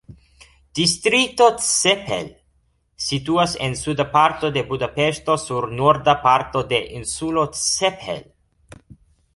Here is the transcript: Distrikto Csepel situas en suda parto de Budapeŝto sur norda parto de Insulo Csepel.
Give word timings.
Distrikto 0.77 1.49
Csepel 1.81 2.25
situas 3.09 3.51
en 3.67 3.77
suda 3.83 4.05
parto 4.15 4.47
de 4.55 4.65
Budapeŝto 4.71 5.37
sur 5.45 5.69
norda 5.83 6.15
parto 6.27 6.67
de 6.73 6.83
Insulo 7.01 7.45
Csepel. 7.65 8.23